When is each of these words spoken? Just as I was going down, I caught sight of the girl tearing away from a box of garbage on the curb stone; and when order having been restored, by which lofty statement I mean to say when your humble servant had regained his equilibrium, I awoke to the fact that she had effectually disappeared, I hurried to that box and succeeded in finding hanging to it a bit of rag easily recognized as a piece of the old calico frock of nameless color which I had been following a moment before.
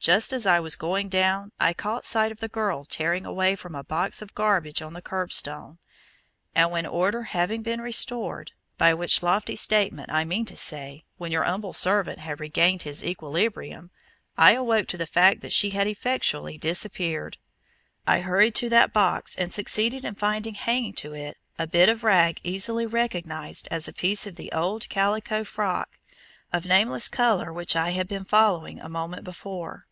Just 0.00 0.32
as 0.32 0.46
I 0.46 0.60
was 0.60 0.76
going 0.76 1.10
down, 1.10 1.52
I 1.60 1.74
caught 1.74 2.06
sight 2.06 2.32
of 2.32 2.40
the 2.40 2.48
girl 2.48 2.86
tearing 2.86 3.26
away 3.26 3.54
from 3.54 3.74
a 3.74 3.84
box 3.84 4.22
of 4.22 4.34
garbage 4.34 4.80
on 4.80 4.94
the 4.94 5.02
curb 5.02 5.30
stone; 5.30 5.76
and 6.54 6.70
when 6.70 6.86
order 6.86 7.24
having 7.24 7.60
been 7.62 7.82
restored, 7.82 8.52
by 8.78 8.94
which 8.94 9.22
lofty 9.22 9.56
statement 9.56 10.10
I 10.10 10.24
mean 10.24 10.46
to 10.46 10.56
say 10.56 11.04
when 11.18 11.30
your 11.30 11.42
humble 11.44 11.74
servant 11.74 12.18
had 12.20 12.40
regained 12.40 12.80
his 12.80 13.04
equilibrium, 13.04 13.90
I 14.38 14.52
awoke 14.52 14.86
to 14.86 14.96
the 14.96 15.06
fact 15.06 15.42
that 15.42 15.52
she 15.52 15.68
had 15.70 15.86
effectually 15.86 16.56
disappeared, 16.56 17.36
I 18.06 18.20
hurried 18.22 18.54
to 18.54 18.70
that 18.70 18.94
box 18.94 19.36
and 19.36 19.52
succeeded 19.52 20.02
in 20.02 20.14
finding 20.14 20.54
hanging 20.54 20.94
to 20.94 21.12
it 21.12 21.36
a 21.58 21.66
bit 21.66 21.90
of 21.90 22.04
rag 22.04 22.40
easily 22.42 22.86
recognized 22.86 23.68
as 23.70 23.86
a 23.86 23.92
piece 23.92 24.26
of 24.26 24.36
the 24.36 24.50
old 24.52 24.88
calico 24.88 25.44
frock 25.44 25.98
of 26.54 26.64
nameless 26.64 27.06
color 27.06 27.52
which 27.52 27.76
I 27.76 27.90
had 27.90 28.08
been 28.08 28.24
following 28.24 28.80
a 28.80 28.88
moment 28.88 29.24
before. 29.24 29.84